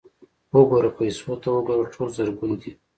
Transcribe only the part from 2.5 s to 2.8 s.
دي.